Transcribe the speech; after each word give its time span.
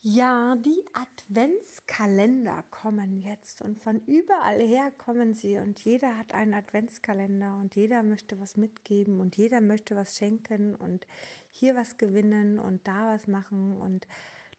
Ja, 0.00 0.54
die 0.54 0.84
Adventskalender 0.92 2.62
kommen 2.70 3.20
jetzt 3.20 3.60
und 3.62 3.80
von 3.80 3.98
überall 4.06 4.60
her 4.60 4.92
kommen 4.96 5.34
sie 5.34 5.58
und 5.58 5.80
jeder 5.84 6.16
hat 6.16 6.32
einen 6.32 6.54
Adventskalender 6.54 7.56
und 7.56 7.74
jeder 7.74 8.04
möchte 8.04 8.40
was 8.40 8.56
mitgeben 8.56 9.18
und 9.18 9.36
jeder 9.36 9.60
möchte 9.60 9.96
was 9.96 10.16
schenken 10.16 10.76
und 10.76 11.08
hier 11.50 11.74
was 11.74 11.96
gewinnen 11.96 12.60
und 12.60 12.86
da 12.86 13.12
was 13.12 13.26
machen 13.26 13.76
und 13.76 14.06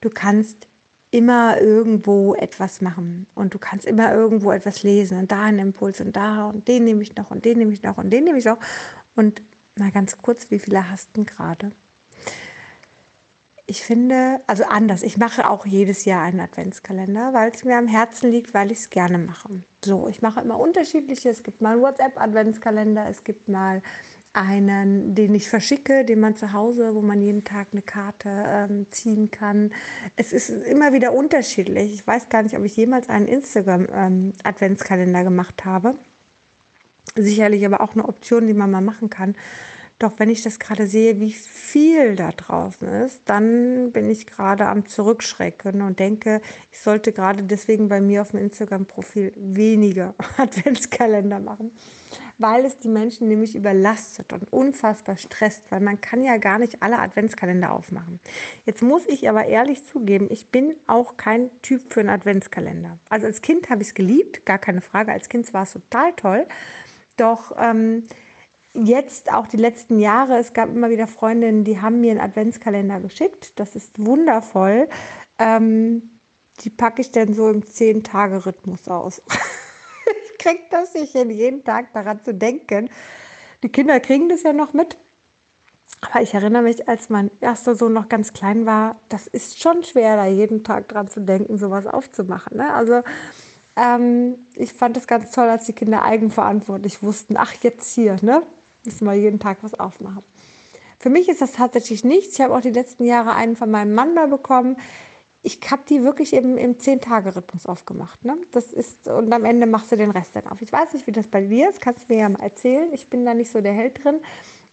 du 0.01 0.09
kannst 0.09 0.67
immer 1.09 1.57
irgendwo 1.61 2.35
etwas 2.35 2.81
machen 2.81 3.25
und 3.33 3.53
du 3.53 3.59
kannst 3.59 3.85
immer 3.85 4.13
irgendwo 4.13 4.51
etwas 4.51 4.83
lesen 4.83 5.19
und 5.19 5.31
da 5.31 5.43
einen 5.43 5.59
Impuls 5.59 6.01
und 6.01 6.17
da 6.17 6.49
und 6.49 6.67
den 6.67 6.83
nehme 6.83 7.01
ich 7.01 7.15
noch 7.15 7.31
und 7.31 7.45
den 7.45 7.59
nehme 7.59 7.71
ich 7.71 7.81
noch 7.81 7.97
und 7.97 8.09
den 8.09 8.25
nehme 8.25 8.39
ich 8.39 8.45
noch 8.45 8.59
und 9.15 9.41
mal 9.77 9.91
ganz 9.91 10.17
kurz, 10.21 10.51
wie 10.51 10.59
viele 10.59 10.89
hast 10.91 11.07
du 11.13 11.23
gerade? 11.23 11.71
Ich 13.69 13.83
finde, 13.83 14.41
also 14.47 14.63
anders, 14.63 15.03
ich 15.03 15.17
mache 15.17 15.49
auch 15.49 15.65
jedes 15.65 16.05
Jahr 16.05 16.23
einen 16.23 16.39
Adventskalender, 16.39 17.33
weil 17.33 17.51
es 17.51 17.63
mir 17.63 17.77
am 17.77 17.87
Herzen 17.87 18.31
liegt, 18.31 18.53
weil 18.53 18.71
ich 18.71 18.79
es 18.79 18.89
gerne 18.89 19.19
mache. 19.19 19.61
So, 19.85 20.07
ich 20.07 20.21
mache 20.21 20.41
immer 20.41 20.59
unterschiedliche. 20.59 21.29
Es 21.29 21.43
gibt 21.43 21.61
mal 21.61 21.73
einen 21.73 21.81
WhatsApp-Adventskalender, 21.81 23.07
es 23.07 23.23
gibt 23.23 23.47
mal 23.47 23.81
einen, 24.33 25.15
den 25.15 25.35
ich 25.35 25.49
verschicke, 25.49 26.03
den 26.03 26.19
man 26.19 26.35
zu 26.35 26.53
Hause, 26.53 26.95
wo 26.95 27.01
man 27.01 27.21
jeden 27.21 27.43
Tag 27.43 27.67
eine 27.71 27.81
Karte 27.81 28.29
ähm, 28.29 28.87
ziehen 28.91 29.31
kann. 29.31 29.71
Es 30.15 30.33
ist 30.33 30.49
immer 30.49 30.93
wieder 30.93 31.13
unterschiedlich. 31.13 31.93
Ich 31.93 32.05
weiß 32.05 32.29
gar 32.29 32.43
nicht, 32.43 32.57
ob 32.57 32.63
ich 32.63 32.75
jemals 32.75 33.07
einen 33.09 33.27
Instagram-Adventskalender 33.27 35.19
ähm, 35.19 35.25
gemacht 35.25 35.65
habe. 35.65 35.95
Sicherlich 37.15 37.65
aber 37.65 37.81
auch 37.81 37.93
eine 37.93 38.07
Option, 38.07 38.47
die 38.47 38.53
man 38.53 38.71
mal 38.71 38.81
machen 38.81 39.09
kann. 39.09 39.35
Doch 39.99 40.13
wenn 40.15 40.29
ich 40.29 40.41
das 40.43 40.59
gerade 40.59 40.87
sehe, 40.87 41.19
wie 41.19 41.33
viel 41.33 42.15
da 42.15 42.31
draußen 42.31 42.87
ist, 42.87 43.21
dann 43.25 43.91
bin 43.91 44.09
ich 44.09 44.27
gerade 44.27 44.67
am 44.67 44.85
Zurückschrecken 44.85 45.81
und 45.81 45.99
denke, 45.99 46.39
ich 46.71 46.79
sollte 46.79 47.11
gerade 47.11 47.43
deswegen 47.43 47.89
bei 47.89 47.99
mir 47.99 48.21
auf 48.21 48.31
dem 48.31 48.39
Instagram-Profil 48.39 49.33
weniger 49.35 50.15
Adventskalender 50.37 51.41
machen, 51.41 51.73
weil 52.37 52.63
es 52.63 52.77
die 52.77 52.87
Menschen 52.87 53.27
nämlich 53.27 53.57
überlastet 53.57 54.31
und 54.31 54.53
unfassbar 54.53 55.17
stresst, 55.17 55.69
weil 55.69 55.81
man 55.81 55.99
kann 55.99 56.23
ja 56.23 56.37
gar 56.37 56.59
nicht 56.59 56.81
alle 56.81 56.99
Adventskalender 56.99 57.73
aufmachen. 57.73 58.21
Jetzt 58.65 58.81
muss 58.81 59.05
ich 59.05 59.27
aber 59.27 59.47
ehrlich 59.47 59.83
zugeben, 59.83 60.27
ich 60.29 60.47
bin 60.47 60.77
auch 60.87 61.17
kein 61.17 61.49
Typ 61.61 61.91
für 61.91 61.99
einen 61.99 62.09
Adventskalender. 62.09 62.97
Also 63.09 63.25
als 63.25 63.41
Kind 63.41 63.69
habe 63.69 63.81
ich 63.81 63.89
es 63.89 63.93
geliebt, 63.95 64.45
gar 64.45 64.59
keine 64.59 64.79
Frage. 64.79 65.11
Als 65.11 65.27
Kind 65.27 65.53
war 65.53 65.63
es 65.63 65.73
total 65.73 66.13
toll. 66.13 66.47
Doch 67.17 67.51
ähm, 67.59 68.03
jetzt 68.85 69.31
auch 69.31 69.47
die 69.47 69.57
letzten 69.57 69.99
Jahre, 69.99 70.37
es 70.37 70.53
gab 70.53 70.69
immer 70.69 70.89
wieder 70.89 71.07
Freundinnen, 71.07 71.63
die 71.63 71.81
haben 71.81 72.01
mir 72.01 72.11
einen 72.11 72.19
Adventskalender 72.19 72.99
geschickt. 72.99 73.53
Das 73.55 73.75
ist 73.75 74.03
wundervoll. 74.03 74.89
Ähm, 75.37 76.09
die 76.61 76.69
packe 76.69 77.01
ich 77.01 77.11
dann 77.11 77.33
so 77.33 77.49
im 77.49 77.65
Zehn-Tage-Rhythmus 77.65 78.87
aus. 78.87 79.21
ich 80.31 80.37
kriege 80.37 80.63
das 80.69 80.93
nicht 80.93 81.13
hin, 81.13 81.29
jeden 81.29 81.63
Tag 81.63 81.93
daran 81.93 82.23
zu 82.23 82.33
denken. 82.33 82.89
Die 83.63 83.69
Kinder 83.69 83.99
kriegen 83.99 84.29
das 84.29 84.43
ja 84.43 84.53
noch 84.53 84.73
mit. 84.73 84.97
Aber 86.01 86.21
ich 86.21 86.33
erinnere 86.33 86.61
mich, 86.61 86.87
als 86.87 87.09
mein 87.09 87.29
erster 87.41 87.75
Sohn 87.75 87.93
noch 87.93 88.07
ganz 88.07 88.31
klein 88.31 88.65
war, 88.65 88.95
das 89.09 89.27
ist 89.27 89.59
schon 89.59 89.83
schwer, 89.83 90.15
da 90.15 90.27
jeden 90.27 90.63
Tag 90.63 90.87
dran 90.87 91.09
zu 91.09 91.19
denken, 91.21 91.57
sowas 91.57 91.87
aufzumachen. 91.87 92.57
Ne? 92.57 92.73
Also 92.73 93.01
ähm, 93.75 94.45
ich 94.55 94.73
fand 94.73 94.97
es 94.97 95.07
ganz 95.07 95.31
toll, 95.31 95.49
als 95.49 95.65
die 95.65 95.73
Kinder 95.73 96.03
eigenverantwortlich 96.03 97.03
wussten, 97.03 97.35
ach 97.37 97.53
jetzt 97.61 97.93
hier, 97.93 98.17
ne? 98.21 98.43
Müssen 98.85 99.05
wir 99.05 99.13
jeden 99.13 99.39
Tag 99.39 99.59
was 99.61 99.79
aufmachen. 99.79 100.23
Für 100.99 101.09
mich 101.09 101.29
ist 101.29 101.41
das 101.41 101.53
tatsächlich 101.53 102.03
nichts. 102.03 102.35
Ich 102.35 102.41
habe 102.41 102.55
auch 102.55 102.61
die 102.61 102.71
letzten 102.71 103.05
Jahre 103.05 103.33
einen 103.33 103.55
von 103.55 103.71
meinem 103.71 103.93
Mann 103.93 104.15
da 104.15 104.25
bekommen. 104.25 104.77
Ich 105.41 105.59
habe 105.71 105.83
die 105.87 106.03
wirklich 106.03 106.33
eben 106.33 106.57
im 106.57 106.77
10-Tage-Rhythmus 106.77 107.65
aufgemacht. 107.65 108.25
Ne? 108.25 108.37
Das 108.51 108.73
ist, 108.73 109.07
und 109.07 109.31
am 109.31 109.45
Ende 109.45 109.65
machst 109.65 109.91
du 109.91 109.95
den 109.95 110.11
Rest 110.11 110.31
dann 110.35 110.47
auf. 110.47 110.61
Ich 110.61 110.71
weiß 110.71 110.93
nicht, 110.93 111.07
wie 111.07 111.13
das 111.13 111.27
bei 111.27 111.41
dir 111.41 111.69
ist, 111.69 111.79
kannst 111.79 112.09
du 112.09 112.13
mir 112.13 112.19
ja 112.19 112.29
mal 112.29 112.41
erzählen. 112.41 112.89
Ich 112.93 113.07
bin 113.07 113.23
da 113.23 113.33
nicht 113.33 113.49
so 113.49 113.61
der 113.61 113.71
Held 113.71 114.03
drin. 114.03 114.19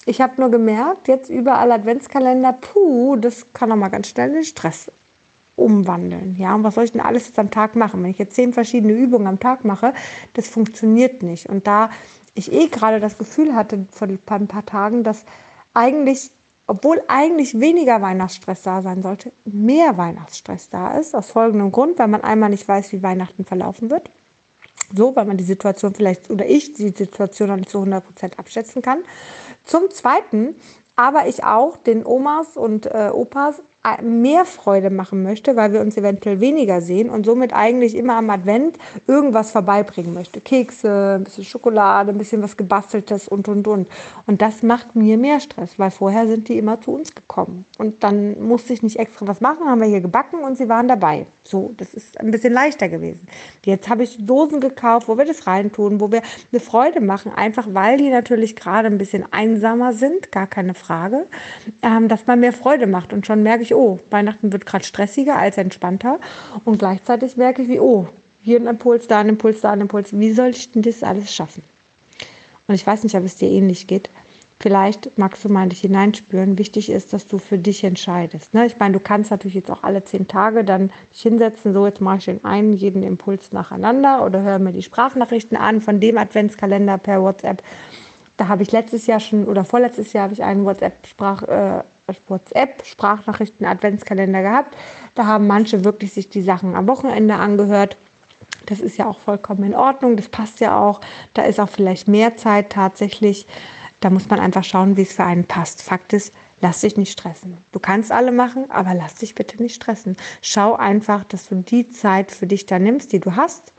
Ich 0.05 0.21
habe 0.21 0.41
nur 0.41 0.51
gemerkt, 0.51 1.07
jetzt 1.07 1.31
überall 1.31 1.71
Adventskalender, 1.71 2.53
puh, 2.53 3.17
das 3.17 3.47
kann 3.53 3.71
auch 3.71 3.77
mal 3.77 3.89
ganz 3.89 4.09
schnell 4.09 4.35
in 4.35 4.45
Stress 4.45 4.91
umwandeln. 5.57 6.37
Ja, 6.39 6.55
und 6.55 6.65
was 6.65 6.75
soll 6.75 6.85
ich 6.85 6.93
denn 6.93 7.01
alles 7.01 7.27
jetzt 7.27 7.39
am 7.39 7.51
Tag 7.51 7.77
machen? 7.77 8.03
Wenn 8.03 8.11
ich 8.11 8.19
jetzt 8.19 8.35
zehn 8.35 8.53
verschiedene 8.53 8.93
Übungen 8.93 9.27
am 9.27 9.41
Tag 9.41 9.65
mache, 9.65 9.95
das 10.35 10.49
funktioniert 10.49 11.23
nicht. 11.23 11.49
Und 11.49 11.67
da 11.67 11.91
ich 12.37 12.53
eh 12.53 12.69
gerade 12.69 13.01
das 13.01 13.19
Gefühl 13.19 13.55
hatte 13.55 13.87
vor 13.91 14.09
ein 14.09 14.47
paar 14.47 14.67
Tagen, 14.67 15.03
dass 15.03 15.25
eigentlich, 15.75 16.31
obwohl 16.67 17.03
eigentlich 17.09 17.59
weniger 17.59 18.01
Weihnachtsstress 18.03 18.63
da 18.63 18.83
sein 18.83 19.03
sollte, 19.03 19.33
mehr 19.45 19.97
Weihnachtsstress 19.97 20.69
da 20.69 20.97
ist. 20.99 21.15
Aus 21.15 21.31
folgendem 21.31 21.73
Grund, 21.73 21.99
weil 21.99 22.09
man 22.09 22.23
einmal 22.23 22.51
nicht 22.51 22.69
weiß, 22.69 22.93
wie 22.93 23.03
Weihnachten 23.03 23.45
verlaufen 23.45 23.91
wird. 23.91 24.11
So, 24.95 25.17
weil 25.17 25.25
man 25.25 25.37
die 25.37 25.45
Situation 25.45 25.95
vielleicht 25.95 26.31
oder 26.31 26.47
ich 26.47 26.75
die 26.75 26.91
Situation 26.91 27.49
noch 27.49 27.57
nicht 27.57 27.71
zu 27.71 27.79
100 27.79 28.07
Prozent 28.07 28.39
abschätzen 28.39 28.83
kann. 28.83 29.05
Zum 29.65 29.91
Zweiten, 29.91 30.55
aber 30.95 31.27
ich 31.27 31.43
auch 31.43 31.77
den 31.77 32.07
Omas 32.07 32.57
und 32.57 32.87
äh, 32.87 33.11
Opas 33.13 33.63
mehr 34.03 34.45
Freude 34.45 34.91
machen 34.91 35.23
möchte, 35.23 35.57
weil 35.57 35.73
wir 35.73 35.81
uns 35.81 35.97
eventuell 35.97 36.41
weniger 36.41 36.81
sehen 36.81 37.11
und 37.11 37.27
somit 37.27 37.53
eigentlich 37.53 37.95
immer 37.95 38.17
am 38.17 38.31
Advent 38.31 38.79
irgendwas 39.07 39.51
vorbeibringen 39.51 40.15
möchte. 40.15 40.41
Kekse, 40.41 41.17
ein 41.19 41.25
bisschen 41.25 41.45
Schokolade, 41.45 42.13
ein 42.13 42.19
bisschen 42.19 42.43
was 42.43 42.57
gebasteltes 42.57 43.29
und 43.29 43.49
und 43.49 43.67
und. 43.69 43.89
Und 44.27 44.43
das 44.43 44.63
macht 44.63 44.97
mir 44.97 45.17
mehr 45.19 45.41
Stress, 45.41 45.79
weil 45.79 45.91
vorher 45.91 46.27
sind 46.27 46.49
die 46.49 46.59
immer 46.59 46.81
zu 46.81 46.93
uns 46.93 47.15
gekommen. 47.15 47.65
Und 47.79 48.03
dann 48.03 48.43
musste 48.43 48.73
ich 48.73 48.83
nicht 48.83 48.99
extra 48.99 49.27
was 49.27 49.41
machen, 49.41 49.67
haben 49.67 49.81
wir 49.81 49.89
hier 49.89 50.01
gebacken 50.01 50.43
und 50.43 50.59
sie 50.59 50.69
waren 50.69 50.89
dabei. 50.89 51.27
So, 51.49 51.73
das 51.77 51.95
ist 51.95 52.19
ein 52.19 52.33
bisschen 52.33 52.53
leichter 52.53 52.89
gewesen. 52.89 53.29
Jetzt 53.65 53.89
habe 53.89 54.03
ich 54.03 54.17
Dosen 54.19 54.61
gekauft, 54.61 55.07
wo 55.07 55.17
wir 55.17 55.25
das 55.25 55.47
reintun, 55.47 56.01
wo 56.01 56.11
wir 56.11 56.23
eine 56.51 56.61
Freude 56.61 57.01
machen, 57.01 57.33
einfach 57.33 57.69
weil 57.71 57.99
die 57.99 58.11
natürlich 58.11 58.57
gerade 58.57 58.89
ein 58.89 58.99
bisschen 58.99 59.25
einsamer 59.33 59.93
sind, 59.93 60.33
gar 60.33 60.49
keine 60.49 60.75
Frage, 60.75 61.27
ähm, 61.83 62.09
dass 62.09 62.27
man 62.27 62.41
mehr 62.41 62.53
Freude 62.53 62.89
macht. 62.89 63.13
Und 63.13 63.27
schon 63.27 63.45
merke 63.45 63.63
ich, 63.63 63.77
oh, 63.77 64.01
Weihnachten 64.11 64.53
wird 64.53 64.67
gerade 64.67 64.85
stressiger 64.85 65.37
als 65.37 65.57
entspannter. 65.57 66.19
Und 66.65 66.81
gleichzeitig 66.81 67.37
merke 67.37 67.63
ich, 67.63 67.69
wie, 67.69 67.79
oh, 67.79 68.09
hier 68.43 68.59
ein 68.59 68.67
Impuls, 68.67 69.07
da 69.07 69.21
ein 69.21 69.29
Impuls, 69.29 69.61
da 69.61 69.71
ein 69.71 69.81
Impuls. 69.81 70.19
Wie 70.19 70.33
soll 70.33 70.49
ich 70.49 70.73
denn 70.73 70.83
das 70.83 71.05
alles 71.05 71.33
schaffen? 71.33 71.63
Und 72.67 72.75
ich 72.75 72.85
weiß 72.85 73.05
nicht, 73.05 73.15
ob 73.15 73.25
es 73.25 73.37
dir 73.37 73.49
ähnlich 73.49 73.87
geht. 73.87 74.11
Vielleicht 74.59 75.19
magst 75.19 75.45
du 75.45 75.51
mal 75.51 75.69
dich 75.69 75.83
hineinspüren. 75.83 76.57
Wichtig 76.57 76.89
ist, 76.89 77.13
dass 77.13 77.27
du 77.27 77.37
für 77.37 77.59
dich 77.59 77.85
entscheidest. 77.85 78.55
Ne? 78.55 78.65
Ich 78.65 78.79
meine, 78.79 78.95
du 78.95 79.01
kannst 79.01 79.31
natürlich 79.31 79.55
jetzt 79.55 79.71
auch 79.71 79.83
alle 79.83 80.03
zehn 80.03 80.29
Tage 80.29 80.65
dann 80.65 80.91
dich 81.13 81.21
hinsetzen, 81.23 81.75
so 81.75 81.87
jetzt 81.87 82.01
mache 82.01 82.17
ich 82.19 82.25
den 82.25 82.45
einen, 82.45 82.73
jeden 82.73 83.03
Impuls 83.03 83.53
nacheinander 83.53 84.25
oder 84.25 84.41
höre 84.43 84.59
mir 84.59 84.73
die 84.73 84.83
Sprachnachrichten 84.83 85.59
an 85.59 85.83
von 85.83 86.01
dem 86.01 86.17
Adventskalender 86.17 86.97
per 86.97 87.23
WhatsApp. 87.23 87.63
Da 88.39 88.49
habe 88.49 88.63
ich 88.63 88.73
letztes 88.73 89.07
Jahr 89.07 89.21
schon 89.21 89.45
oder 89.45 89.65
vorletztes 89.65 90.15
Jahr 90.15 90.25
habe 90.25 90.33
ich 90.33 90.43
einen 90.43 90.65
WhatsApp-Sprach, 90.65 91.43
äh, 91.43 91.83
WhatsApp-Sprachnachrichten-Adventskalender 92.29 94.41
gehabt. 94.41 94.75
Da 95.15 95.27
haben 95.27 95.47
manche 95.47 95.85
wirklich 95.85 96.15
sich 96.15 96.31
die 96.31 96.43
Sachen 96.43 96.75
am 96.75 96.89
Wochenende 96.89 97.35
angehört. 97.35 97.99
Das 98.67 98.81
ist 98.81 98.97
ja 98.97 99.07
auch 99.07 99.19
vollkommen 99.19 99.65
in 99.65 99.75
Ordnung. 99.75 100.17
Das 100.17 100.29
passt 100.29 100.61
ja 100.61 100.79
auch. 100.79 101.01
Da 101.35 101.43
ist 101.43 101.61
auch 101.61 101.69
vielleicht 101.69 102.09
mehr 102.09 102.37
Zeit 102.37 102.71
tatsächlich. 102.71 103.47
Da 104.01 104.11
muss 104.11 104.29
man 104.29 104.41
einfach 104.41 104.65
schauen, 104.65 104.97
wie 104.97 105.03
es 105.03 105.15
für 105.15 105.25
einen 105.25 105.45
passt. 105.45 105.83
Fakt 105.83 106.13
ist, 106.13 106.33
lass 106.61 106.81
dich 106.81 106.97
nicht 106.97 107.13
stressen. 107.13 107.57
Du 107.73 107.81
kannst 107.81 108.13
alle 108.13 108.33
machen, 108.33 108.71
aber 108.71 108.95
lass 108.95 109.17
dich 109.17 109.35
bitte 109.35 109.63
nicht 109.63 109.77
stressen. 109.77 110.17
Schau 110.43 110.75
einfach, 110.75 111.25
dass 111.25 111.49
du 111.49 111.57
die 111.57 111.89
Zeit 111.89 112.31
für 112.31 112.47
dich 112.47 112.67
da 112.67 112.79
nimmst, 112.79 113.13
die 113.13 113.21
du 113.21 113.37
hast. 113.37 113.73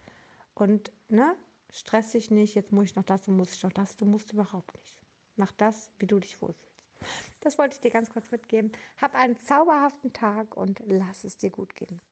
Und 0.55 0.91
ne, 1.09 1.35
stress 1.69 2.11
dich 2.11 2.31
nicht, 2.31 2.55
jetzt 2.55 2.71
muss 2.71 2.85
ich 2.85 2.95
noch 2.95 3.03
das 3.03 3.27
und 3.27 3.37
muss 3.37 3.53
ich 3.53 3.63
noch 3.63 3.71
das. 3.71 3.95
Du 3.95 4.05
musst 4.05 4.33
überhaupt 4.33 4.75
nicht. 4.75 5.01
Mach 5.35 5.51
das, 5.51 5.91
wie 5.99 6.07
du 6.07 6.19
dich 6.19 6.41
wohlfühlst. 6.41 6.67
Das 7.41 7.57
wollte 7.57 7.75
ich 7.75 7.81
dir 7.81 7.91
ganz 7.91 8.09
kurz 8.09 8.31
mitgeben. 8.31 8.71
Hab 8.99 9.13
einen 9.13 9.39
zauberhaften 9.39 10.13
Tag 10.13 10.57
und 10.57 10.81
lass 10.85 11.23
es 11.23 11.37
dir 11.37 11.51
gut 11.51 11.75
gehen. 11.75 12.01